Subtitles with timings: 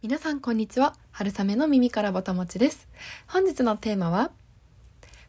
[0.00, 0.94] 皆さんこんにちは。
[1.10, 2.86] 春雨の耳からぼたもちです。
[3.26, 4.30] 本日のテーマは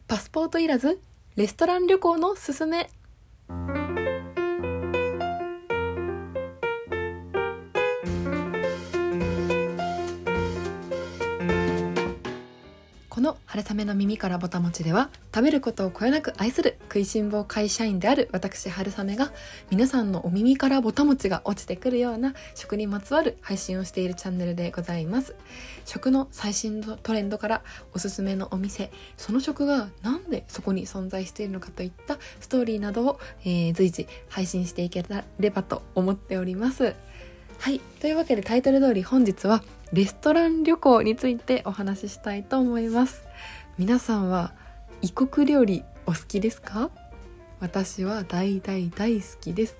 [0.06, 1.00] パスポートいらず
[1.34, 2.88] レストラン旅行のすすめ。
[13.30, 19.30] の春雨の耳からぼたもちでは食べることをこよなく愛する食いしん坊会社員である私春雨が
[19.70, 25.36] 皆さんのお耳からぼたもちが落ちてくるような食にまつわる配信をしているチャンネルでございます。
[25.84, 27.62] 食の最新トレンドから
[27.94, 35.04] おすすめのお店その食がなんでそこに存在しているのかといったストーリーなどを、えー、随時配信していけ
[35.38, 36.96] ればと思っております。
[37.60, 37.80] はい。
[38.00, 43.22] というわけでタイトル通り本日はレストラン旅行についてお話ししたいと思います。
[43.76, 44.54] 皆さんは
[45.02, 46.88] 異国料理お好きですか？
[47.60, 49.76] 私は大大大好きです。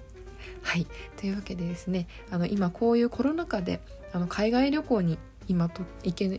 [0.60, 0.86] はい。
[1.16, 3.80] というわけでですね、あの今こういうコロナ禍で
[4.12, 6.38] あの海外旅行に今と行け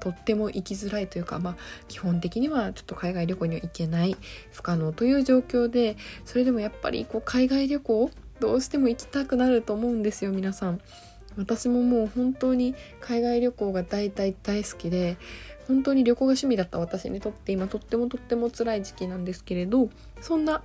[0.00, 1.56] とっても行きづらいというか、まあ、
[1.88, 4.18] 基本的にはちょっと海外旅行には行けない
[4.52, 5.96] 不可能という状況で
[6.26, 8.10] それでもやっぱりこう海外旅行
[8.44, 10.78] どうしても行きたくなると思うんですよ皆さん。
[11.38, 15.16] 私ももう本当に海外旅行が大大大好きで
[15.66, 19.88] 本当に旅行が趣味だった私にとって今とってもとっても辛い時期なんですけれど
[20.20, 20.62] そんな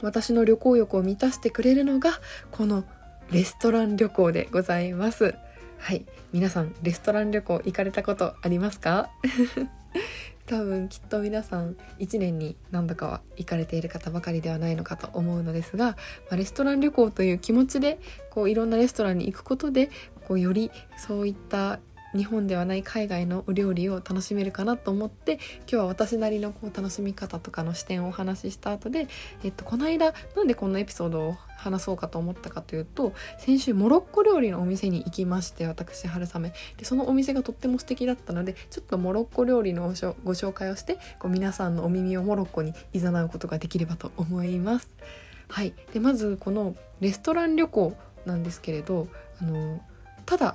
[0.00, 2.12] 私の旅行欲を満たしてくれるのが
[2.52, 2.84] この
[3.32, 5.34] レストラン旅行でございます。
[5.78, 6.06] はい。
[6.32, 9.10] 皆さんレストラン旅行行かれたことありますか？
[10.46, 15.94] 多分きっと皆さん1年に何度かは行かれている方ばかりではないのかと思うのですが、ま
[16.32, 17.98] あ、レストラン旅行という気持ちで
[18.30, 19.90] こういろんなレストランに行くことで
[20.26, 21.80] こうよりそういった
[22.14, 29.08] 日本ではない海外のお料理を楽しめるかなと思って今日は私なりのこう楽しみ方とかの視点をお話しした後で、
[29.42, 39.82] えっと、この間なんでこんなエピソードを話そうかと思ったかというと先週モロッコ料理のお店に行きまして私春雨でそのお店がとっても素敵だったのでちょっとモロッコ料理の
[40.24, 44.88] ご紹介をしてこう皆さんのお耳をモロッコに誘うことができればと思います。
[45.48, 47.94] はい、でまずこのレストラン旅行
[48.24, 49.06] なんですけれど
[49.40, 49.80] あの
[50.24, 50.54] ただ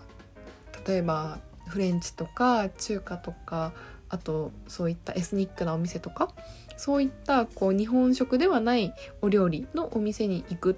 [0.88, 3.74] 例えばフレンチとか中華とか
[4.10, 6.30] あとそういったエスニックなお店とか
[6.78, 10.76] そういったこう日本食ではないお料理のお店に行く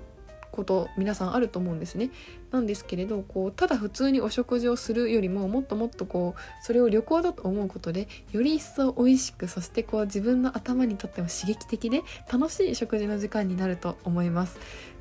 [0.51, 2.09] こと皆さんあると思うんですね。
[2.51, 12.01] なんですけれどこうただ普通にお食事をするよりももっともっとこうそれを旅行だと思うことでより一層美味しくそしてこう自分の頭にとっても刺激的で
[12.31, 14.57] 楽しい食事の時間になると思います。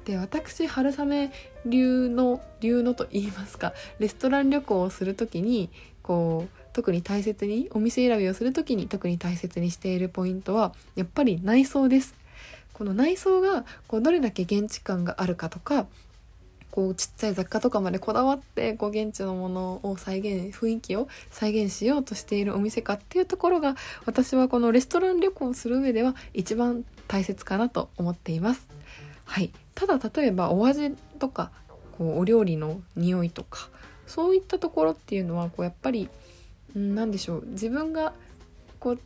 [0.08, 1.30] で私春雨
[1.66, 5.68] 流の流のと言いますかレストラン旅行をする時に
[6.02, 12.14] こう特に大切にお店選びをする時に特に大切にしているポイントはやっぱり内装です。
[12.72, 15.86] この内装がこうどれだけ現地感があるかとか
[16.70, 23.76] こうちっちゃい雑貨とかまでこだわってこう現地のものを再現雰囲気を再現しようとしているお店かっていうところが
[24.06, 28.68] 私はこのレストラン旅行をする上では一番大切かなと思っています。
[29.28, 31.50] はい、ただ例えばお味とか
[31.98, 33.68] こうお料理の匂いとか
[34.06, 36.08] そういったところっていうのはこうやっぱり
[36.74, 38.14] 何でしょう自分が
[38.80, 39.02] こう好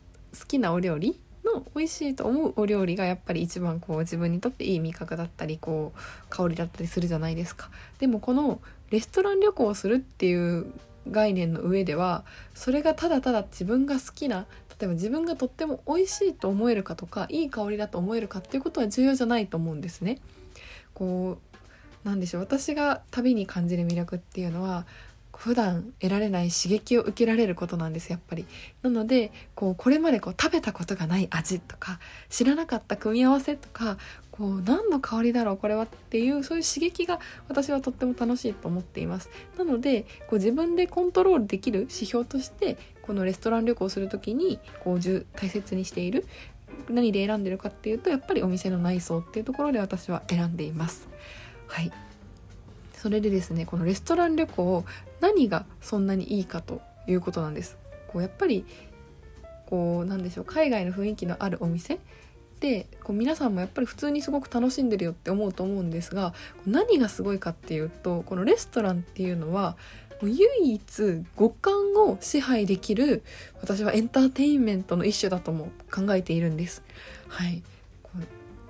[0.47, 7.69] きなお料理の美味しいと思うお料理がやっぱり一番こう自分にとっていい味覚だったりこう香りだったりするじゃないですか。
[7.99, 8.61] でもこの
[8.91, 10.71] レストラン旅行をするっていう
[11.09, 14.45] 概念の上ではそれがただただ自分が好きな
[14.79, 20.19] 例えば自分がとっても美味しいと思えるかとかいい香りだと思えるかっていうことは重要じゃないと思うんですね。
[20.93, 21.37] こ
[22.03, 24.85] うなんでしょう私が旅に感じる魅力っていうのは
[25.35, 28.45] 普段得られない刺激を受けられることなんですやっぱり。
[28.81, 31.99] なのでこうこれまでこう食べたことがない味とか
[32.29, 33.97] 知らなかった組み合わせとか
[34.33, 39.29] こう何の香りだろうこれはっていうそういう刺激が私はとっても楽しいと思っています。
[39.57, 46.25] なのでこう自分でコントロールできる指標としてこのレストラン旅行する時にこう大切にしている
[46.89, 51.07] 何で選んでるかっていうとやっぱりお店の内装っていうところで私は選んでいます。
[51.67, 51.91] はい
[52.95, 54.85] それでですねこのレストラン旅行
[55.19, 57.77] 何がそんなにいいかということなんです
[58.07, 58.65] こうやっぱり
[59.65, 61.99] こうなんでしょう海外の雰囲気のあるお店
[62.63, 66.33] でこう皆さんもやっぱり普通にすごく楽しんでるよって思うと思うんですが
[66.65, 69.75] 何がすごいかっていうとこのレストランっていうのは
[70.21, 73.21] もう唯一五感を支配できる
[73.61, 76.83] 私はエンターテインメントの一種だとも考えているんです。
[77.27, 77.61] はい、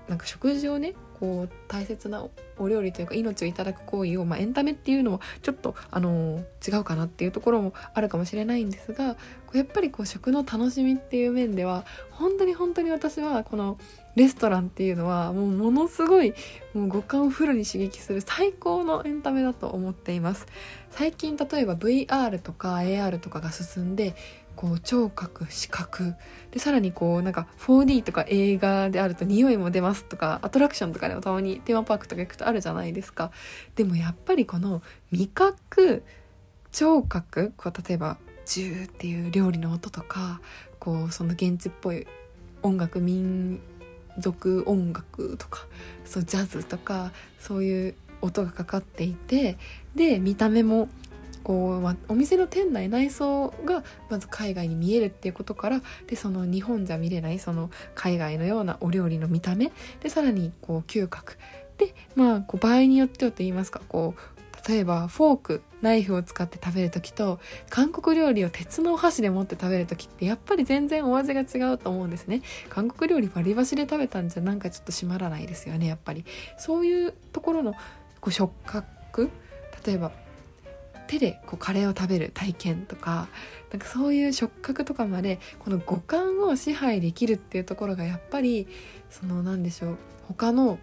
[0.08, 2.26] なんか食事をねこう大切な
[2.58, 9.16] お料理というか命をいただく行為を、まあ、エンタメっていうのはちょっとあの違うかなっていうところもあるかもしれないんですが
[9.54, 13.78] やっぱりこう食の楽しみっていう面では本当に本当に私はこの
[14.16, 16.34] レストランっていうのはもうものすごい
[16.74, 20.46] もう五感をフルに刺激する最高のエンタメだと思っています。
[20.92, 24.16] 最近例えば VR とか AR とかが進んで
[24.56, 26.16] こう聴覚視覚。
[26.52, 33.32] でさらにこうなんか 4D とか映画であると匂いも出ますとかアトラクションとかでもたまにテーマパークとか行くとあるじゃないですか。
[33.76, 36.04] でもやっぱりこの味覚
[36.72, 40.42] 聴覚こう例えばジューっていう料理の音とか
[40.80, 42.08] こうその現地っぽい
[42.62, 43.62] 音楽民
[44.18, 45.66] 族音楽とか
[46.06, 49.58] そうジャズとかそういう音がかかっていて
[49.96, 50.90] で見た目も
[51.44, 61.38] こう、ま、お店の店内内装がまず海外に見えるっていうことからでその日本じゃ見れないその海外のようなお料理の見た目でさらにこう嗅覚。
[61.78, 72.42] でまあこう場合によってはと言いますかこう例えばフォークナイフを使って食べる時と韓国料理を鉄のお箸で持って食べる時ってやっぱり全然お味が違うと思うんですね。
[72.70, 76.24] 韓国料理割り箸で食べたんじゃなんかちょっと締まらないですよねやっぱり。
[76.58, 77.74] そういうところの
[78.22, 79.30] こう触覚
[79.86, 80.12] 例えば
[81.08, 83.28] 手でこうカレーを食べる体験とか
[83.72, 88.68] なんかそういう触覚とかまでこの五感を支配できるっていうところがやっぱり
[89.10, 89.98] その何でしょう
[90.28, 90.80] 他の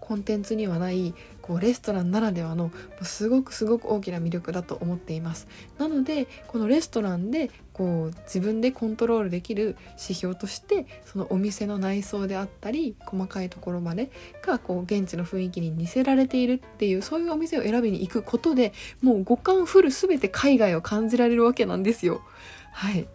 [0.00, 1.14] コンテンツにはない
[1.48, 5.48] こうレストランならではのすごくすごく大きな魅力だと思っています。
[5.78, 14.10] なのでこのレストランでこう自分でコントロールできる指標としてそのお店の内装であったり細かいところまで
[14.42, 22.20] がこう現地の雰囲気に似せられているっていうそういうお店を選びに行くことでもう五感フル全て海外を感じられるわけなんですよ。
[22.72, 23.08] はい。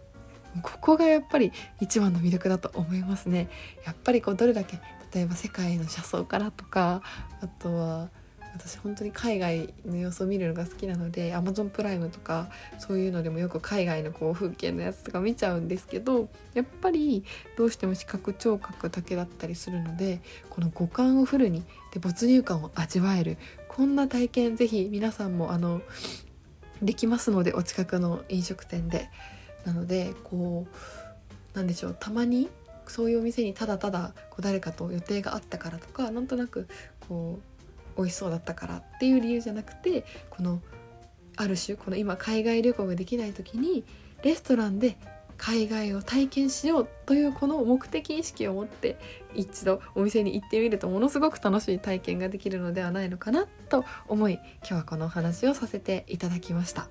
[0.62, 3.48] ここがやっぱり一番の魅力だと思いますね。
[3.84, 4.80] やっぱりこうどれだけ
[5.14, 7.02] 例えば世界の車窓からとか
[7.40, 8.10] あとは
[8.54, 12.48] 私本当に海外の様子を見るのが好きなので Amazon プライムとか
[12.78, 17.24] そういうのでもよく海外のこう風景のやつとか見ちゃうんですけどやっぱり
[17.56, 20.20] どうしても視覚聴覚だけだったりするので
[20.50, 25.82] この五感をフルにで没入感を味わえるこんな体験ぜひ皆さんもあの
[26.80, 29.10] できますのでお近くの飲食店で。
[29.64, 30.66] なのでこ
[31.54, 32.48] うなんでしょうたまに
[32.86, 36.68] そういうお店にただただこう誰かと予定があったからとかなんとなく
[37.08, 37.53] こう
[37.96, 40.60] 美味しそうだったからっていう理由じゃなくてこの
[41.36, 43.84] ある種この今海外旅行ができない時に
[44.22, 44.96] レストランで
[45.36, 48.96] 海外を体験しようというこの目的意識を持って
[49.34, 56.88] 一度お店に行ってみるとものすごく楽しい体験ができるのではないのかなと思い今日はこのお話をさせていただきました。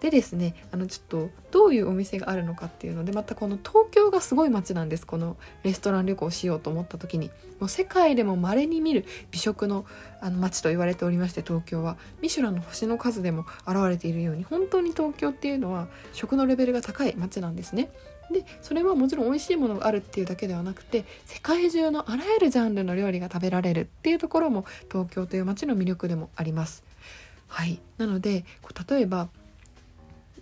[0.00, 5.06] でですねあのちょっとどういうお店があるのかっていうのでまたこの東京がすごい街なんです。
[5.06, 7.30] このレストラン旅行をしようと思った時に。
[7.58, 9.84] もう世界でも稀に見る美食の
[10.22, 11.98] あの街と言われておりまして東京は。
[12.22, 14.44] ミシュランの星の数でも現れているように。
[14.44, 17.90] 本当に東京っていうのは食のレベルが高い街なんですね。
[18.32, 26.84] でそれはもちろん美味しいものがあるっていうだけではなくて世界中のあらゆるジャンルの料理が食べられるっていうところも東京という街の魅力でもあります。
[27.48, 27.80] はい。
[27.98, 29.28] なのでこう例えば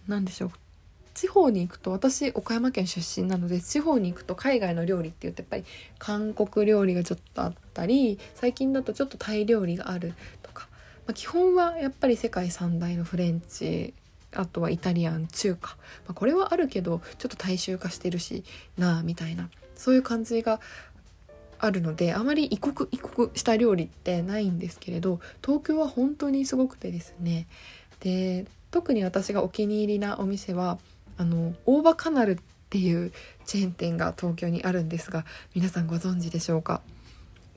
[0.09, 0.51] 何でしょう。
[1.15, 5.65] 地方に行くと私岡山県出身なので地方に行くと海外の料理って言うとやっぱり
[5.99, 10.69] 韓国料理がちょっとあったり最近だとちょっとタイ料理があるとか、
[11.07, 13.95] まあ、基本はやっぱり世界三大のフレンチ
[14.33, 15.77] あとはイタリアン中華、
[16.07, 18.45] まあ、これはあるけどちょっと大衆化してるし
[18.77, 19.51] なあみたいな。
[19.75, 20.61] そういう感じが
[21.59, 27.47] あるのであまり異国異国した料理ってないんですけれど東京は本当にすごくてですね。
[28.01, 30.79] で特に私がお気に入りなお店は
[31.17, 32.37] あの大場カナルっ
[32.71, 33.13] ていう
[33.47, 36.83] チェーン店が東京にあるんですが皆さんご存知でしょうか？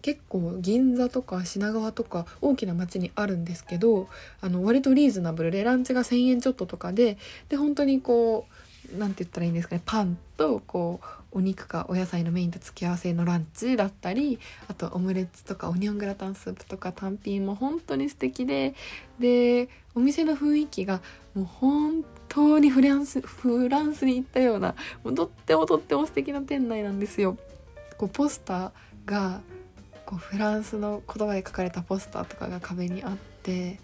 [0.01, 4.08] 結構銀座とか品川とか大きな街にあるんですけど
[4.41, 7.18] あの割とリーズナブルでランチが1,000円ちょっととかで
[7.50, 8.48] で本当にこ
[8.94, 18.75] う何て言ったらいいんですかねパンとこうお肉かお野菜のメインと付き合わせのランチだったりあとオムレツとかオニオングラタンスープとか単品も本当に素敵で
[19.19, 21.01] でお店の雰囲気が
[21.33, 27.38] もう本当にフランスフランスに行ったようなもうとってもとっても素敵な店内なんですよ。
[27.97, 28.71] こうポスター
[29.05, 29.41] が
[30.05, 33.79] こうフランスの言葉で書かれたポスターとかが壁にあって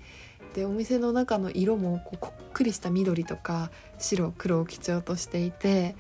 [0.54, 5.96] でお店の中の色もこうこっくりした緑とか白黒を基調としていて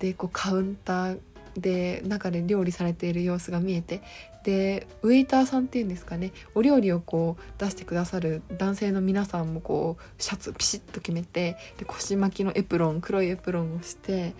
[0.00, 1.18] でこうカウンター
[1.56, 4.02] で中で料理されている様子が見えて。
[4.42, 6.32] でウェイターさんっていうんですかね。
[6.54, 14.34] お料理をこう出してくださる男性の皆さんもこうシャツピシッと決めてで腰巻きのエプロン黒いエプロンをして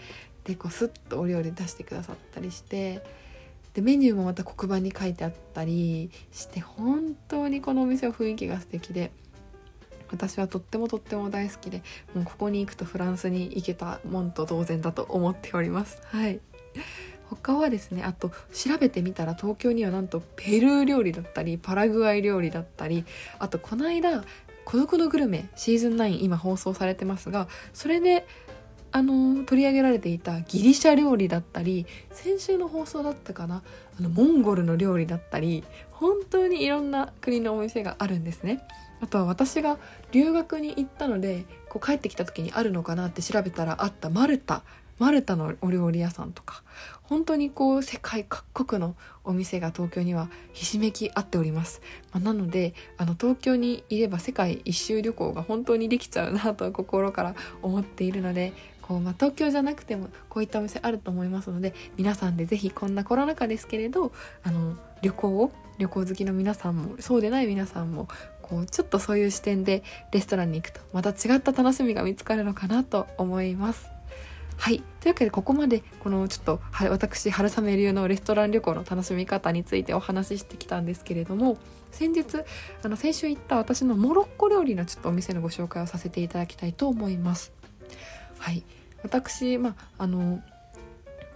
[0.45, 3.05] でこうスッとお料理出してくださったりして。
[3.75, 9.13] でメニューもまた黒板に書いてあったりして本当にこのお店は雰囲気が素敵で。
[10.11, 11.83] 私はとってもとっても大好きで
[12.15, 16.41] もうここに行くとフランスに行けたもんと同然だと思っておりますはい
[17.29, 23.05] 他はですねあと調べてみたら東京にはなんとペルー料理だったりパラグアイ料理だったり
[23.39, 24.25] あとこの間
[24.65, 28.27] 「孤独のグルメ」シーズン9今放送されてますがそれで
[28.93, 33.63] あの取り上げられていたギリシャ料理だったり先週の放送だったかな
[33.99, 35.63] あのモンゴルの料理だったり
[35.93, 38.67] 本当にいろんな国のお店があるんですね。
[39.01, 39.79] あとは私が
[40.13, 44.63] 留学に行ったのでこう帰ってきた時にあるのかなって調べたらあったマルタ
[44.99, 46.63] マルタのお料理屋さんとか
[47.05, 51.81] 本当にこう世界各国のお店が東京にはひしめき合っております、
[52.13, 58.53] まあ、なのであの東京にいれば世界一周旅行が本当にできちゃうなと心から思っているので
[58.83, 68.07] こう、まあ、東京じゃなくてもこういったお店あると思いますので皆さんで是非こんなコロナ禍ですけれどあの旅行を旅行好きの皆さんもそうでない皆さんも
[68.51, 73.89] こうちょっとそういう視点でレストランに行くとまた違った楽しみが見つかるのかなと思います。
[74.57, 74.83] はい。
[75.01, 81.57] というわけで、ここまで、このちょっと、私、春雨流のレストラン旅行の楽しみ方についてお話ししてきたんですけれども、
[81.91, 82.27] 先日、
[82.83, 87.55] あの、先週行った私のモロッコ料理のちょっとお店のご紹介をさせていただきたいと思います。
[88.37, 88.63] はい。
[89.03, 90.43] 私、まあ、あの、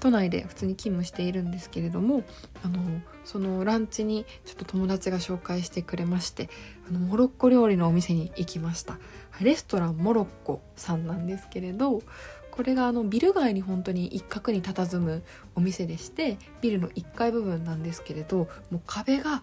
[0.05, 2.25] 都内で普通に勤務しているんですけれども
[2.63, 2.79] あの
[3.25, 6.51] そのランチにちょっと友達が紹介してくれまして
[6.89, 8.99] あのモロッコ料理のお店に行きました。
[9.41, 12.03] レストランモロッコさんなんですけれど
[12.51, 15.25] これがあのビル街に本当に一角に佇む
[15.57, 19.43] お店でしてビルの1階部分なんですけれどもう壁が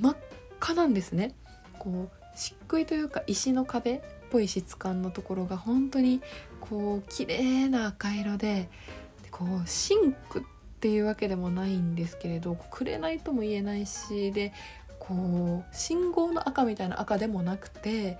[0.00, 0.16] 真っ
[0.60, 1.34] 赤なんですね。
[1.78, 6.20] こう漆喰というか石の壁っぽい質感のところが本当に
[6.60, 8.68] こう綺麗な赤色で
[9.30, 10.42] こうシンクっ
[10.80, 14.52] ていうわけでもないんですけれど紅とも言えないしで
[15.08, 18.18] こう信号の赤みたいな赤でもなくて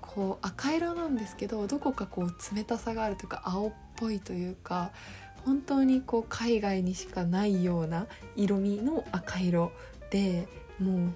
[0.00, 4.90] こう赤色なんですけどどこかこう冷たさがあるというか青っぽいというか
[5.44, 8.06] 本当にこう海外にしかないような
[8.36, 9.70] 色味の赤色
[10.10, 11.08] でも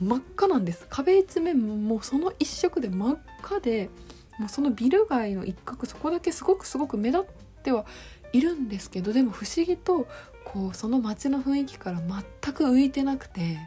[0.00, 0.86] う真っ赤なんです。
[0.88, 3.88] 壁一面もその一色で真っ赤で
[4.38, 7.26] もうそのビル街の一角そこだけすごくすごく目立っ
[7.62, 7.84] ては
[8.32, 10.08] いるんですけどでも不思議と
[10.44, 13.58] こうその街の雰囲気から全く浮いてなくて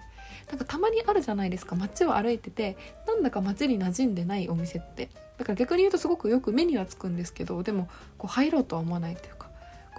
[0.50, 1.76] なんかたまにあるじゃないですか。
[1.76, 5.10] 街を歩いててなんだか街に馴染んでないお店って。
[5.38, 9.50] だから逆に言うとすごくよく目にはつくんですけどでもこう入ろうとは思わないというか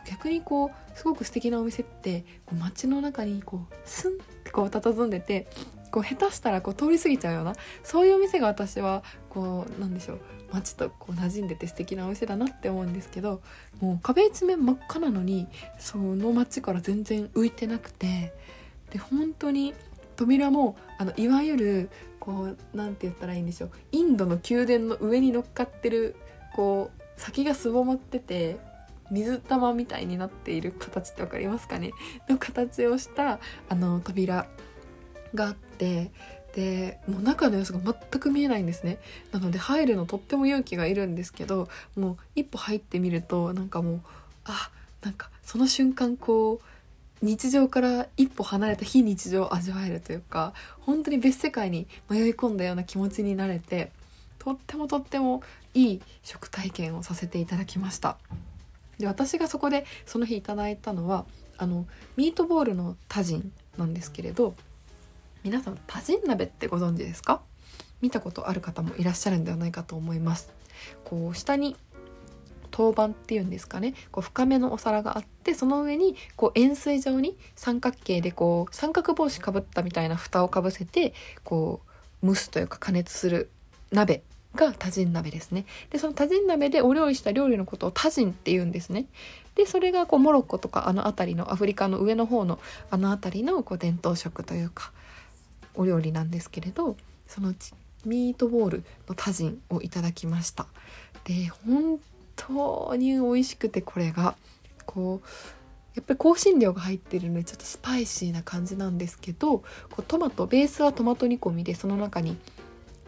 [0.08, 5.46] 逆にこうすごく素敵なお店ってこう街の中にこうスンってこう佇んでて
[5.90, 10.20] こう下手したらこう通り過ぎちゃうようなそういうお店が私はこうなんでしょう。
[10.52, 13.42] 街とこう馴染んでて素敵なお店だなって思うんですけど
[13.80, 15.48] もう壁一面真っ赤なのに
[15.78, 18.32] その街から全然浮いてなくて
[18.92, 19.74] で本当に
[20.16, 23.70] 扉もあのいわゆるこう何て言ったらいいんでしょう。
[23.92, 26.16] インドの宮殿の上に乗っかってる
[26.54, 28.58] こう先がすぼまってて
[29.10, 31.92] 水玉みたいになっている形って分かりますかね？
[32.28, 34.48] の形をしたあの扉
[35.34, 36.10] があって
[36.54, 38.98] でもう中の様子が全く見えないんですね。
[39.30, 44.00] なので入るのとっても勇気がいるんですけどもう一歩入ってみるとなんかもう
[44.44, 44.70] あ
[45.02, 46.66] なんかその瞬間こう
[47.22, 53.90] 日常から一歩離れた非日常を味わえるというか本当に別世界に迷い込んだような気持ちになれて
[54.38, 55.42] とってもとっても
[55.74, 58.16] いい食体験をさせていただきました。
[58.98, 61.26] で私がそこでその日いただいたのは
[61.58, 64.54] あのミートボールのタジンなんですけれど
[65.42, 67.40] 皆さんタジン鍋ってご存知ですか？
[68.00, 70.50] 見たことある方もいらっしゃるんではないかと思います。
[71.04, 71.76] こう下に
[72.70, 73.94] 陶板っていうんですかね。
[74.10, 81.80] こう深めのお皿があってその上にこう円錐状に三角形でこう三角帽子かぶったみたいな蓋をかぶせてこ
[82.22, 83.50] う蒸すというか加熱する
[83.90, 84.22] 鍋
[84.54, 85.66] がタジン鍋ですね。
[85.90, 89.06] でそのタジン鍋でお料理した料理のことをタジンって言うんですね。
[89.54, 92.58] でそれがこうモロッコとかあの辺りのアフリカの上の方の
[92.90, 94.92] あの辺りのこう伝統食というか
[95.74, 96.96] お料理なんですけれど
[97.26, 97.54] その
[98.04, 100.66] ミートボールのタジンをいただきました。
[101.24, 102.00] で本
[102.36, 104.36] 当に美味しくてこれが。
[104.86, 105.28] こう
[105.96, 109.64] やっぱり香辛料が入ってるのでちょっとスパイシーな感じなんですけどこ
[109.98, 112.36] うトマトベースはトマト煮込みでその中に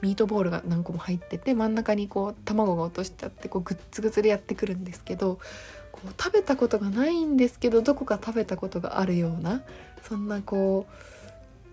[0.00, 5.38] ミートボールが何個も入ってて真ん中にこう卵が落としてあってこうグッツグツでやってくるんですけど
[5.92, 9.62] こう食べたことがないんですけどどこか食べたことがあるような
[10.02, 10.92] そんなこう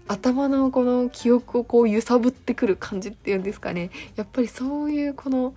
[0.07, 3.89] 頭のこの記憶をこう揺さぶってくる感じっていうんですかね。
[4.15, 5.55] やっぱりそういうこの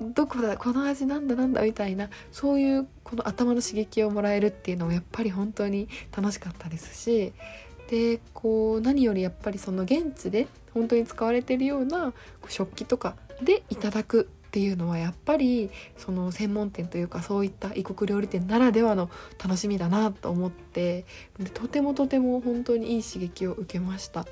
[0.00, 7.32] どこだこの味なんだなんだみたいなそういうこの頭の刺激をもらえるっていうのもやっぱり本当に楽しかったですし
[7.88, 12.12] でこう何よりやっぱりその現地で本当に使われてるような
[12.48, 19.10] 食器とかでいただくっていうのはやっぱりその専門店というかそういった異国料理店ならではの
[19.42, 21.04] 楽しみだなと思って
[21.54, 24.26] とてもとても本当にいい刺激を受けました。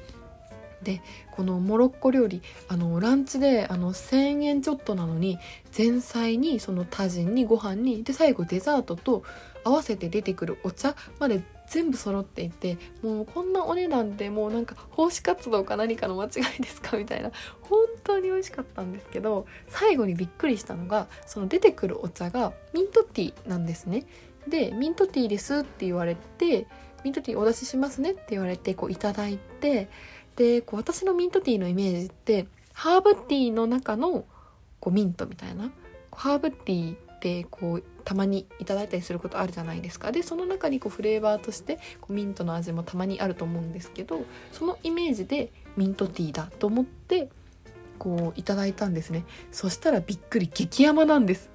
[0.85, 5.39] でこのモロッコ料理あのランチであの1,000円ちょっとなのに
[5.77, 9.25] 前菜にそのタジンにご飯にで最後デザートと
[9.65, 16.97] 合わせて出てくるお茶まで全部揃っていてもうこんなお値段でもうなんか奉仕活動か何かの間違いですか？
[16.99, 24.05] みたいな本当に美味しかったんですけど最後にびっくりしたのがその出てくるお茶がミントティーなんですね。
[24.47, 26.67] でミントティーですって言われて
[27.03, 29.89] ミントティーお出ししますねって言われてこういただいて
[30.37, 34.25] でこう私のミントティーのイメージってハーブティーの中の
[34.81, 35.71] こうミントみたいな。
[36.17, 40.13] ハーブティーってこうたまにいただいたりすることあるじゃないですか。
[40.13, 47.31] でその中にこうフレーバーとしてこうミントの味もたまにあると思うんですけどそのイメージでミントティーだと思って
[47.99, 49.25] こういただいたんですね。
[49.51, 51.51] そしたらびっくり激甘なんです。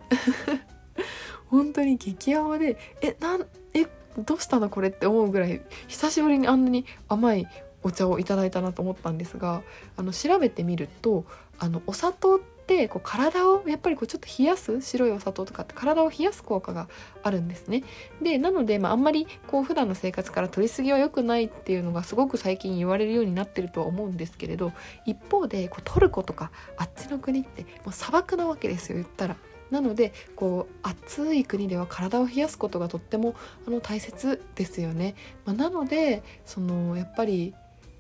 [1.48, 7.48] 本当に激甘でえなんえどうしたのこれって思うぐらい久しぶりにあんなに甘い
[7.84, 9.62] お茶をいただいたなと思ったんですが
[9.98, 11.26] あの調べてみると
[11.60, 16.88] あのお砂糖ってこう体をやっぱりこうちょっと冷やす白いお砂糖とかって体を冷やす効果が
[17.24, 17.84] あるんですね。
[18.22, 24.72] でなので、まあ、あんまりこう普段の生活から取りすぎは良くないっていうのがすごく最近言われるようになってるとは思うんですけれど
[25.06, 29.36] 一方でこうトルコとかあっちの国ってもう砂漠なわけですよ言ったら。
[29.72, 33.36] なのでこう暑い国では体を冷やすことがとっても
[33.68, 35.16] あの大切ですよね。
[35.46, 37.54] まあ、なのでそのやっぱり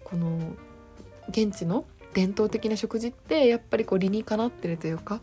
[0.09, 0.39] この
[1.29, 5.21] 現地の伝統的な食事ってやっぱりこう理にかなってるというか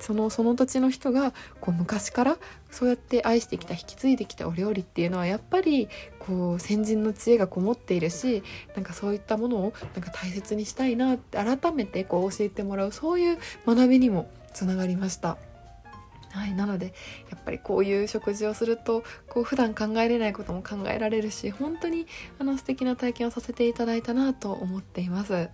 [0.00, 2.38] そのその土地の人がこう昔から
[2.70, 8.42] そうやって愛してきた引き継いできたお料理っていうのはやっぱりこう先人の知恵がこもっているし
[8.74, 15.38] なんかそういったものをなんか大切にしたいなって改めてこう教えてもらうそういう学びにもつながりました。
[16.32, 16.94] はい、なので
[17.30, 22.06] やっぱりこういう食事をするとこう普段考えれないことも考えられるし本当に
[22.38, 25.48] あの素敵な体験をさせていただいたなと思っています。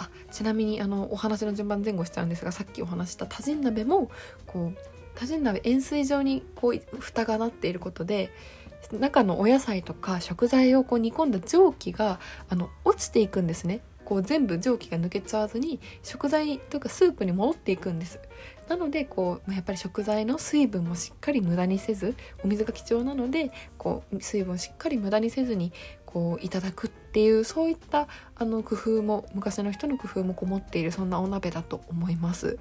[0.00, 4.12] あちなみにあのお話の順番前後しちゃうんですがさっきお話した多人鍋も
[4.46, 4.78] こう
[5.16, 8.30] 多人鍋円錐状にこう蓋がなっていることで
[8.92, 18.20] 中のお野菜とか食材をこう煮込んだ蒸気があの落ちていくんですねこう全部蒸気が抜けちゃわずに食材というかスープに戻っていくんです
[18.68, 25.72] なのでこうやっぱり食材の水分もしっかり無駄にせずお水が貴重なのでこう水分をしっかり無駄にせずに
[26.04, 32.58] こういただくっていうそういったあの工夫も昔の人の工夫もこもっているそんなお鍋だと思います。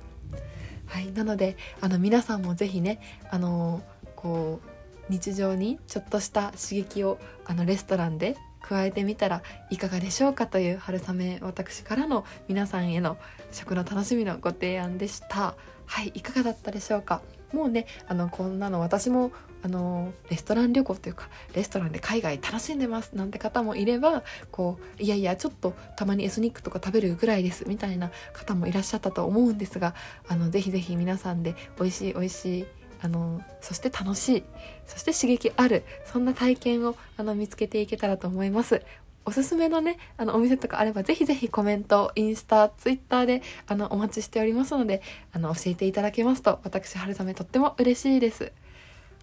[0.85, 3.81] はい、なのであの皆さんも是非ねあの
[4.15, 13.17] こう日常にちょっとした刺激をあのレストランで加えてみたらいかがでしょうかという春雨私からの皆さんへの
[13.51, 15.55] 食の楽しみのご提案でした。
[15.85, 17.21] はいいかがだったでしょうか？
[17.53, 19.31] もうねあのこんなの私も
[19.63, 29.95] あのレストラン旅行というかレストランで海外楽しんでますなんて方もいればこういやいやちょっとたまにエスニックとか食べるぐらいですみたいな方もいらっしゃったと思うんですが
[30.27, 32.65] あのぜひぜひ皆さんで美味しい美味しい
[33.01, 34.43] あのそして楽しい
[34.85, 38.81] そして刺激あるそんな体験をあの見つけていけたらと思います。
[39.25, 45.01] おすすめのねあのお店とかあればぜひぜひコメントインスタツイッターであのお待ちしておりますので
[45.33, 48.53] あの教えていただけますと私春雨とっても嬉しいです。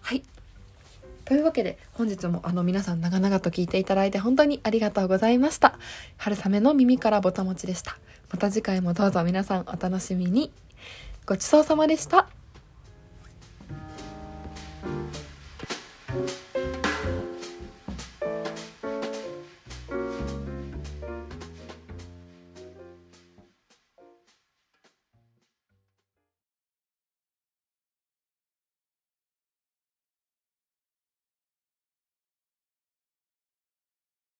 [0.01, 0.21] はい。
[1.25, 5.79] というわけで本日もあの皆さん長々と聞いていただいて本当にありがとうございました。
[6.17, 7.97] 春雨の耳からぼたもちでした。
[8.31, 10.51] また次回もどうぞ皆さんお楽しみに。
[11.25, 12.34] ごちそうさまでした。